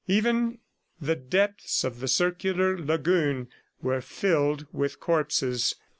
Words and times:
Even 0.07 0.57
the 0.99 1.15
depths 1.15 1.83
of 1.83 1.99
the 1.99 2.07
circular 2.07 2.75
lagoon 2.75 3.49
were 3.83 4.01
filled 4.01 4.65
with 4.73 4.99
corpses. 4.99 5.75